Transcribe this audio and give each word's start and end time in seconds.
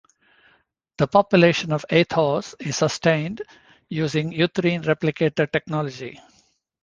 The 0.97 1.05
population 1.05 1.71
of 1.71 1.85
Athos 1.91 2.55
is 2.59 2.75
sustained 2.77 3.43
using 3.87 4.31
uterine 4.31 4.81
replicator 4.81 5.47
technology. 5.51 6.19